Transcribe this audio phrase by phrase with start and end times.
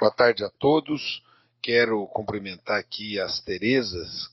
[0.00, 1.22] Boa tarde a todos.
[1.60, 4.30] Quero cumprimentar aqui as Terezas,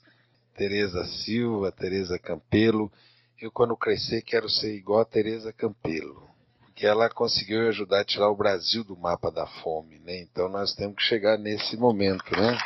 [0.55, 2.89] Tereza Silva, Tereza Campelo.
[3.37, 6.25] Eu, quando crescer, quero ser igual a Tereza Campelo,
[6.61, 10.21] porque ela conseguiu ajudar a tirar o Brasil do mapa da fome, né?
[10.21, 12.57] Então nós temos que chegar nesse momento, né?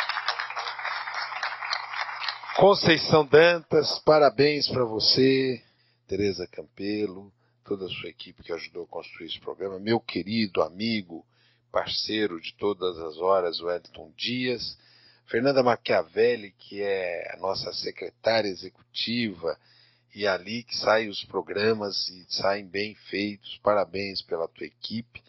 [2.57, 5.59] Conceição Dantas, parabéns para você,
[6.07, 7.33] Tereza Campelo,
[7.65, 11.25] toda a sua equipe que ajudou a construir esse programa, meu querido amigo,
[11.71, 14.77] parceiro de todas as horas, Wellington Dias,
[15.27, 19.57] Fernanda Machiavelli, que é a nossa secretária executiva,
[20.13, 25.23] e ali que saem os programas e saem bem feitos, parabéns pela tua equipe.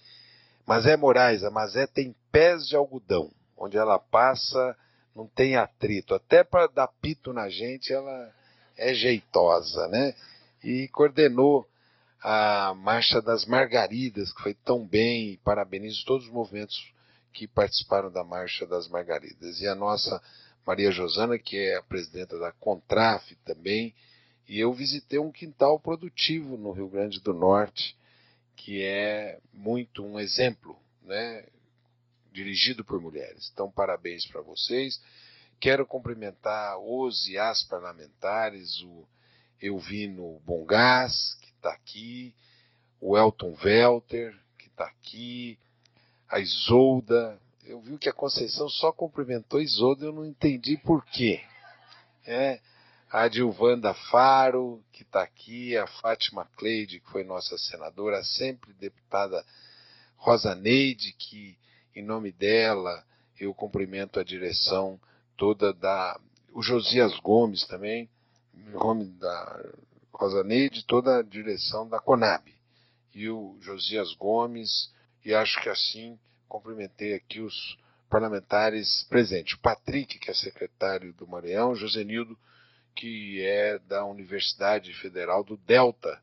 [0.66, 4.76] Mazé Moraes, a Mazé tem pés de algodão, onde ela passa
[5.14, 8.32] não tem atrito, até para dar pito na gente ela
[8.76, 10.14] é jeitosa, né?
[10.64, 11.66] E coordenou
[12.22, 16.92] a Marcha das Margaridas, que foi tão bem, parabenizo todos os movimentos
[17.32, 19.60] que participaram da Marcha das Margaridas.
[19.60, 20.22] E a nossa
[20.64, 23.92] Maria Josana, que é a presidenta da Contraf também,
[24.48, 27.96] e eu visitei um quintal produtivo no Rio Grande do Norte,
[28.54, 31.44] que é muito um exemplo, né?
[32.32, 33.50] Dirigido por mulheres.
[33.52, 35.02] Então, parabéns para vocês.
[35.58, 39.06] Quero cumprimentar os e as parlamentares, o
[39.60, 42.34] Elvino Bongás, está aqui,
[43.00, 45.56] o Elton Welter, que está aqui,
[46.28, 47.40] a Isolda.
[47.64, 51.40] Eu vi que a Conceição só cumprimentou a Isolda, eu não entendi por quê.
[52.26, 52.60] É,
[53.10, 59.44] a Dilvanda Faro, que está aqui, a Fátima Cleide, que foi nossa senadora, sempre deputada
[60.16, 61.56] Rosa Neide, que
[61.94, 63.04] em nome dela
[63.38, 65.00] eu cumprimento a direção
[65.36, 66.18] toda da.
[66.52, 68.08] O Josias Gomes também,
[68.54, 69.62] nome da
[70.12, 72.52] Rosaneide, toda a direção da Conab,
[73.14, 74.92] e o Josias Gomes,
[75.24, 76.18] e acho que assim
[76.48, 77.78] cumprimentei aqui os
[78.10, 79.54] parlamentares presentes.
[79.54, 82.36] O Patrick, que é secretário do Maranhão, Josenildo,
[82.94, 86.20] que é da Universidade Federal do Delta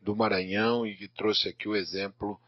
[0.00, 2.40] do Maranhão e que trouxe aqui o exemplo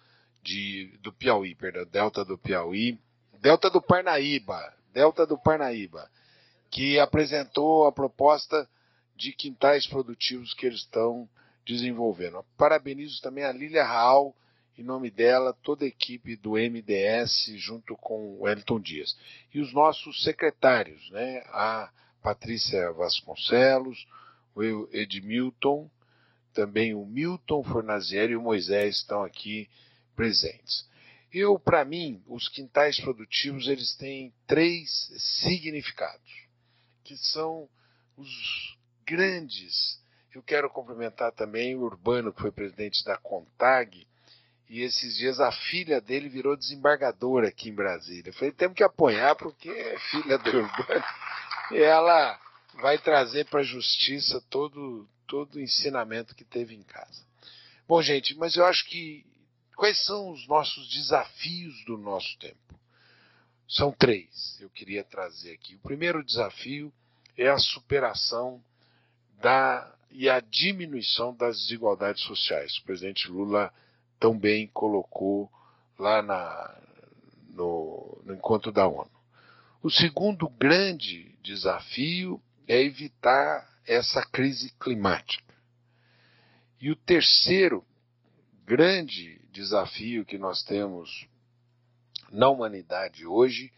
[0.43, 2.99] de, do Piauí, perdão, Delta do Piauí,
[3.41, 6.11] Delta do Parnaíba, Delta do Parnaíba,
[6.71, 8.69] que apresentou a proposta
[9.19, 11.29] de quintais produtivos que eles estão
[11.67, 12.45] desenvolvendo.
[12.57, 14.35] Parabenizo também a Lília Raal,
[14.79, 19.19] em nome dela, toda a equipe do MDS, junto com o Wellington Dias.
[19.53, 21.43] E os nossos secretários, né?
[21.49, 21.91] a
[22.23, 24.07] Patrícia Vasconcelos,
[24.55, 25.91] o Edmilton,
[26.55, 29.69] também o Milton Fornazieri e o Moisés estão aqui
[30.15, 30.89] presentes.
[31.33, 35.11] Eu, para mim, os quintais produtivos eles têm três
[35.43, 36.47] significados,
[37.03, 37.69] que são
[38.17, 38.78] os
[39.09, 39.99] grandes.
[40.35, 44.07] Eu quero cumprimentar também o Urbano, que foi presidente da CONTAG,
[44.69, 48.29] e esses dias a filha dele virou desembargadora aqui em Brasília.
[48.29, 51.05] Eu falei, temos que apoiar porque é filha do Urbano.
[51.71, 52.39] E ela
[52.75, 57.27] vai trazer para a justiça todo, todo o ensinamento que teve em casa.
[57.87, 59.25] Bom, gente, mas eu acho que
[59.75, 62.79] quais são os nossos desafios do nosso tempo?
[63.67, 65.77] São três, eu queria trazer aqui.
[65.77, 66.93] O primeiro desafio
[67.37, 68.63] é a superação
[69.41, 72.77] da, e a diminuição das desigualdades sociais.
[72.79, 73.73] O presidente Lula
[74.19, 75.51] também colocou
[75.99, 76.81] lá na,
[77.51, 79.11] no, no encontro da ONU.
[79.83, 85.55] O segundo grande desafio é evitar essa crise climática.
[86.81, 87.85] E o terceiro
[88.65, 91.27] grande desafio que nós temos
[92.31, 93.73] na humanidade hoje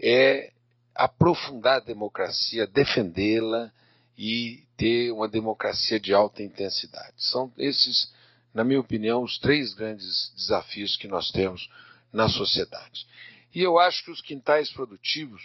[0.00, 0.52] é
[0.94, 3.72] aprofundar a democracia, defendê-la
[4.18, 7.14] e ter uma democracia de alta intensidade.
[7.18, 8.12] São esses,
[8.52, 11.70] na minha opinião, os três grandes desafios que nós temos
[12.12, 13.06] na sociedade.
[13.54, 15.40] E eu acho que os quintais produtivos,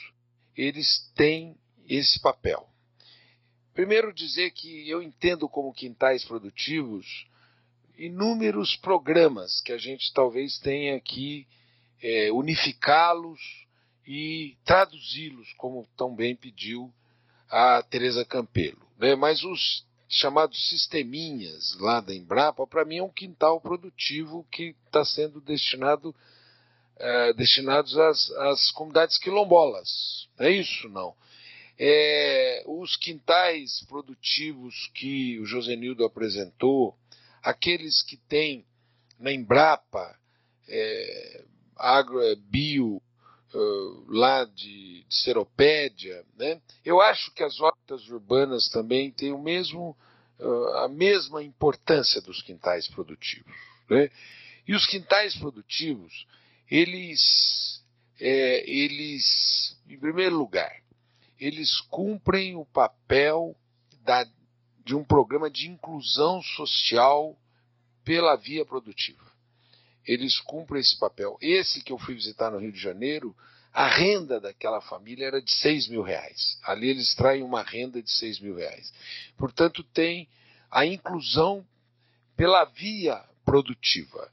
[0.57, 1.55] eles têm
[1.87, 2.67] esse papel.
[3.75, 7.27] Primeiro dizer que eu entendo como quintais produtivos
[7.95, 11.45] inúmeros programas que a gente talvez tenha que
[12.01, 13.39] é, unificá-los
[14.05, 16.91] e traduzi-los, como tão bem pediu
[17.53, 18.81] a Teresa Campelo.
[18.97, 19.15] Né?
[19.15, 25.05] Mas os chamados sisteminhas lá da Embrapa, para mim é um quintal produtivo que está
[25.05, 26.15] sendo destinado
[26.97, 30.27] é, destinados às, às, comunidades quilombolas.
[30.39, 30.89] Não é isso?
[30.89, 31.13] Não.
[31.77, 36.97] É, os quintais produtivos que o Josenildo apresentou,
[37.43, 38.65] aqueles que têm
[39.19, 40.17] na Embrapa,
[40.67, 41.43] é,
[41.75, 42.99] agro, é, bio,
[44.07, 46.61] lá de, de Seropédia, né?
[46.83, 49.95] Eu acho que as hortas urbanas também têm o mesmo,
[50.39, 53.53] uh, a mesma importância dos quintais produtivos.
[53.89, 54.09] Né?
[54.67, 56.25] E os quintais produtivos,
[56.69, 57.83] eles
[58.19, 60.81] é, eles, em primeiro lugar,
[61.39, 63.55] eles cumprem o papel
[64.01, 64.25] da,
[64.85, 67.37] de um programa de inclusão social
[68.03, 69.32] pela via produtiva.
[70.05, 71.37] Eles cumprem esse papel.
[71.41, 73.35] Esse que eu fui visitar no Rio de Janeiro,
[73.71, 76.59] a renda daquela família era de 6 mil reais.
[76.63, 78.93] Ali eles traem uma renda de 6 mil reais.
[79.37, 80.27] Portanto, tem
[80.69, 81.65] a inclusão
[82.35, 84.31] pela via produtiva.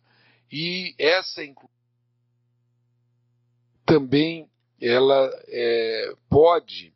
[0.50, 1.70] E essa inclusão
[3.86, 4.48] também
[4.80, 6.92] ela é, pode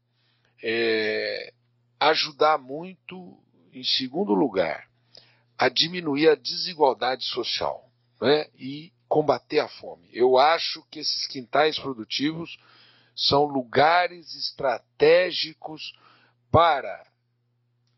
[0.62, 1.52] é,
[2.00, 3.36] ajudar muito,
[3.72, 4.88] em segundo lugar,
[5.58, 7.83] a diminuir a desigualdade social
[8.24, 10.08] né, e combater a fome.
[10.10, 12.56] Eu acho que esses quintais produtivos
[13.14, 15.94] são lugares estratégicos
[16.50, 17.06] para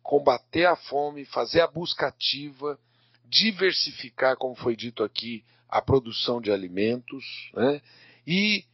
[0.02, 2.76] combater a fome, fazer a busca ativa,
[3.24, 7.24] diversificar, como foi dito aqui, a produção de alimentos
[7.54, 7.80] né,
[8.26, 8.64] e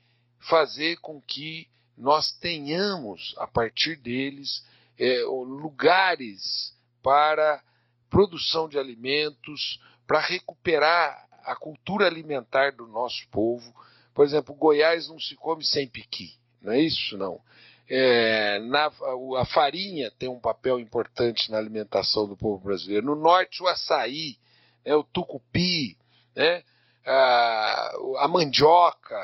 [0.49, 1.69] fazer com que
[1.99, 4.65] nós tenhamos, a partir deles,
[4.99, 7.63] é, lugares para
[8.09, 13.75] produção de alimentos, para recuperar a cultura alimentar do nosso povo.
[14.15, 17.17] Por exemplo, Goiás não se come sem piqui, não é isso?
[17.17, 17.41] Não.
[17.89, 18.91] É, na,
[19.39, 23.07] a farinha tem um papel importante na alimentação do povo brasileiro.
[23.07, 24.37] No norte, o açaí,
[24.85, 25.97] né, o tucupi,
[26.35, 26.63] né,
[27.05, 29.17] a, a mandioca,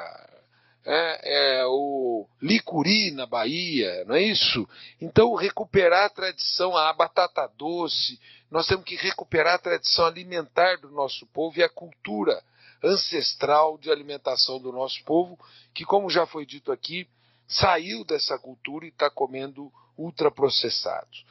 [0.91, 4.67] é, é, o licuri na Bahia, não é isso?
[4.99, 8.19] Então, recuperar a tradição, a batata doce,
[8.51, 12.43] nós temos que recuperar a tradição alimentar do nosso povo e a cultura
[12.83, 15.39] ancestral de alimentação do nosso povo,
[15.75, 17.07] que, como já foi dito aqui,
[17.47, 21.27] saiu dessa cultura e está comendo ultraprocessados.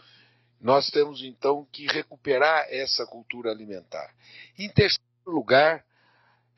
[0.62, 4.14] Nós temos então que recuperar essa cultura alimentar.
[4.58, 5.84] Em terceiro lugar,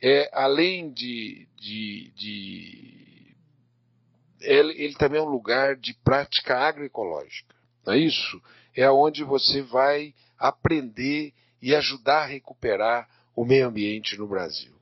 [0.02, 3.36] é, além de, de, de
[4.42, 7.56] ele, ele, também é um lugar de prática agroecológica.
[7.86, 8.42] Não é isso?
[8.76, 14.74] É onde você vai aprender e ajudar a recuperar o meio ambiente no Brasil.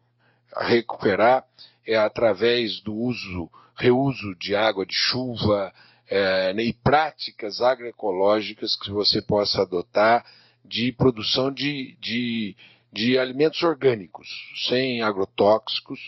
[0.54, 1.44] A recuperar
[1.86, 5.74] é através do uso, reuso de água de chuva
[6.10, 10.26] é, e práticas agroecológicas que você possa adotar
[10.64, 12.56] de produção de, de
[12.98, 14.28] de alimentos orgânicos,
[14.68, 16.00] sem agrotóxicos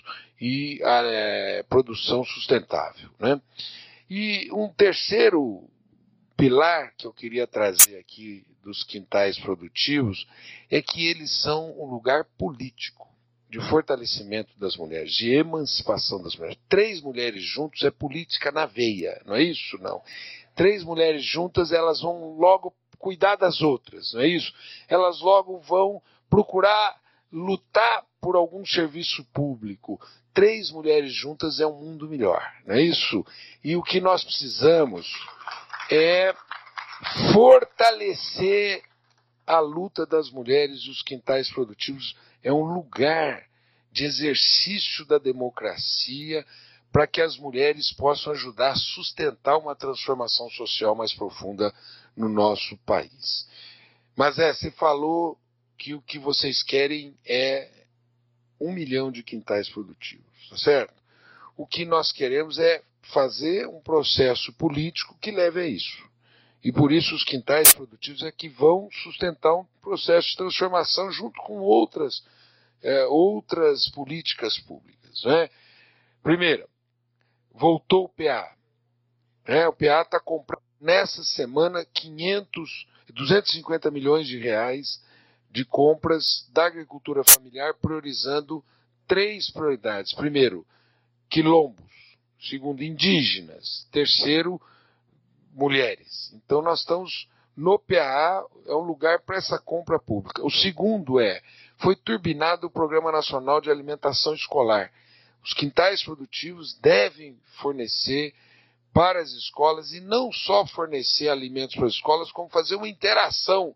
[0.41, 3.11] e é, produção sustentável.
[3.19, 3.39] Né?
[4.09, 5.69] E um terceiro
[6.35, 10.27] pilar que eu queria trazer aqui dos quintais produtivos
[10.71, 13.07] é que eles são um lugar político
[13.51, 16.57] de fortalecimento das mulheres, de emancipação das mulheres.
[16.67, 19.77] Três mulheres juntos é política na veia, não é isso?
[19.77, 20.01] Não.
[20.55, 24.51] Três mulheres juntas, elas vão logo cuidar das outras, não é isso?
[24.87, 26.99] Elas logo vão procurar
[27.31, 29.99] lutar por algum serviço público.
[30.33, 33.25] Três mulheres juntas é um mundo melhor, não é isso?
[33.63, 35.11] E o que nós precisamos
[35.91, 36.33] é
[37.33, 38.83] fortalecer
[39.45, 42.15] a luta das mulheres e os quintais produtivos.
[42.43, 43.43] É um lugar
[43.91, 46.45] de exercício da democracia
[46.91, 51.73] para que as mulheres possam ajudar a sustentar uma transformação social mais profunda
[52.15, 53.47] no nosso país.
[54.15, 55.37] Mas é, você falou
[55.79, 57.71] que o que vocês querem é
[58.59, 60.93] um milhão de quintais produtivos, tá certo?
[61.55, 62.83] O que nós queremos é
[63.13, 66.09] fazer um processo político que leve a isso.
[66.61, 71.39] E por isso os quintais produtivos é que vão sustentar um processo de transformação junto
[71.41, 72.21] com outras,
[72.83, 75.23] é, outras políticas públicas.
[75.23, 75.49] Né?
[76.21, 76.67] Primeiro,
[77.53, 78.53] voltou o PA.
[79.47, 79.65] Né?
[79.69, 85.01] O PA está comprando nessa semana 500, 250 milhões de reais
[85.51, 88.63] de compras da agricultura familiar, priorizando
[89.07, 90.13] três prioridades.
[90.13, 90.65] Primeiro,
[91.29, 91.89] quilombos.
[92.41, 93.87] Segundo, indígenas.
[93.91, 94.61] Terceiro,
[95.53, 96.31] mulheres.
[96.33, 97.27] Então, nós estamos
[97.57, 100.45] no PAA, é um lugar para essa compra pública.
[100.45, 101.41] O segundo é,
[101.79, 104.91] foi turbinado o Programa Nacional de Alimentação Escolar.
[105.43, 108.33] Os quintais produtivos devem fornecer
[108.93, 113.75] para as escolas e não só fornecer alimentos para as escolas, como fazer uma interação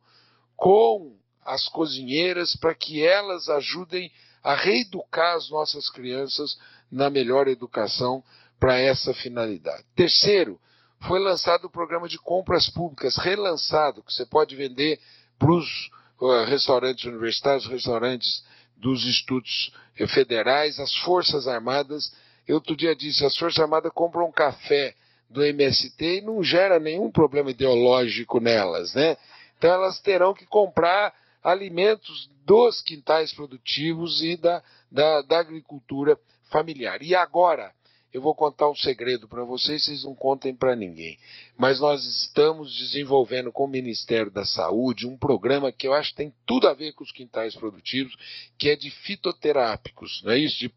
[0.55, 1.15] com
[1.45, 4.11] as cozinheiras para que elas ajudem
[4.43, 6.57] a reeducar as nossas crianças
[6.91, 8.23] na melhor educação
[8.59, 9.83] para essa finalidade.
[9.95, 10.59] Terceiro,
[11.07, 14.99] foi lançado o programa de compras públicas, relançado, que você pode vender
[15.37, 18.43] para os uh, restaurantes universitários, restaurantes
[18.77, 19.73] dos institutos
[20.13, 22.13] federais, as Forças Armadas.
[22.47, 24.93] Eu outro dia disse, as Forças Armadas compram um café
[25.29, 29.17] do MST e não gera nenhum problema ideológico nelas, né?
[29.57, 36.17] Então elas terão que comprar alimentos dos quintais produtivos e da, da, da agricultura
[36.49, 37.01] familiar.
[37.01, 37.73] E agora,
[38.13, 41.17] eu vou contar um segredo para vocês, vocês não contem para ninguém.
[41.57, 46.17] Mas nós estamos desenvolvendo com o Ministério da Saúde um programa que eu acho que
[46.17, 48.15] tem tudo a ver com os quintais produtivos,
[48.57, 50.59] que é de fitoterápicos, não é isso?
[50.59, 50.71] De,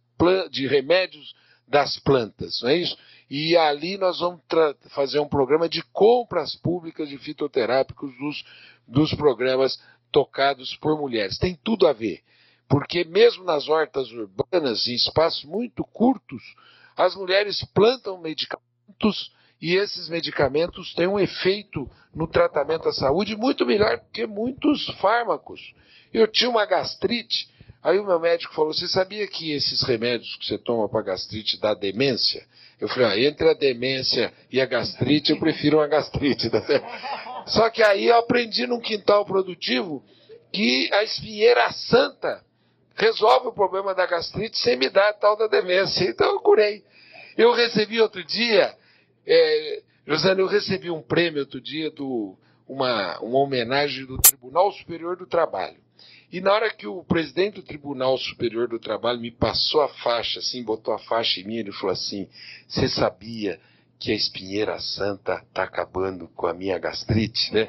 [0.50, 1.34] de remédios
[1.68, 2.96] das plantas, não é isso?
[3.28, 4.40] E ali nós vamos
[4.90, 8.44] fazer um programa de compras públicas de fitoterápicos dos,
[8.86, 9.78] dos programas
[10.10, 11.38] tocados por mulheres.
[11.38, 12.20] Tem tudo a ver,
[12.68, 16.42] porque mesmo nas hortas urbanas, em espaços muito curtos,
[16.96, 23.64] as mulheres plantam medicamentos e esses medicamentos têm um efeito no tratamento da saúde muito
[23.64, 25.74] melhor que muitos fármacos.
[26.12, 27.48] Eu tinha uma gastrite
[27.86, 31.56] Aí o meu médico falou: Você sabia que esses remédios que você toma para gastrite
[31.60, 32.44] dá demência?
[32.80, 36.50] Eu falei: ah, Entre a demência e a gastrite, eu prefiro uma gastrite.
[37.46, 40.04] Só que aí eu aprendi num quintal produtivo
[40.52, 42.44] que a espinheira santa
[42.96, 46.04] resolve o problema da gastrite sem me dar a tal da demência.
[46.04, 46.82] Então eu curei.
[47.36, 48.74] Eu recebi outro dia,
[49.26, 52.36] é, José, eu recebi um prêmio outro dia do
[52.66, 55.76] uma, uma homenagem do Tribunal Superior do Trabalho.
[56.32, 60.40] E na hora que o presidente do Tribunal Superior do Trabalho me passou a faixa,
[60.40, 62.28] assim, botou a faixa em mim, ele falou assim:
[62.66, 63.60] Você sabia
[63.98, 67.68] que a espinheira santa está acabando com a minha gastrite, né?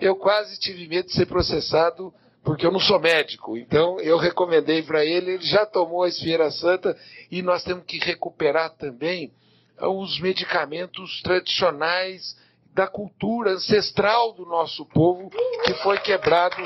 [0.00, 2.12] Eu quase tive medo de ser processado
[2.44, 3.56] porque eu não sou médico.
[3.56, 6.96] Então eu recomendei para ele, ele já tomou a espinheira santa
[7.30, 9.32] e nós temos que recuperar também
[9.80, 12.36] os medicamentos tradicionais
[12.74, 15.30] da cultura ancestral do nosso povo
[15.64, 16.62] que foi quebrado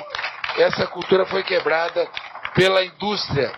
[0.59, 2.07] essa cultura foi quebrada
[2.55, 3.53] pela indústria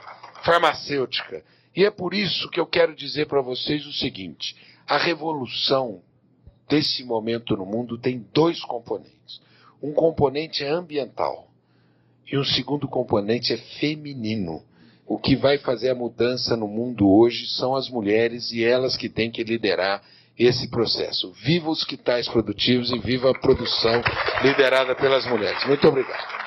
[0.45, 1.43] farmacêutica.
[1.75, 6.03] E é por isso que eu quero dizer para vocês o seguinte: a revolução
[6.69, 9.41] desse momento no mundo tem dois componentes.
[9.83, 11.49] Um componente é ambiental
[12.31, 14.63] e um segundo componente é feminino.
[15.07, 19.09] O que vai fazer a mudança no mundo hoje são as mulheres e elas que
[19.09, 20.03] têm que liderar
[20.39, 21.33] esse processo.
[21.33, 24.03] Viva os quitais produtivos e viva a produção
[24.43, 25.67] liderada pelas mulheres.
[25.67, 26.42] Muito obrigado.